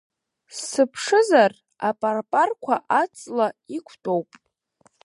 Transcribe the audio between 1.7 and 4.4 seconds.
апарпарқәа аҵла иқәтәоуп.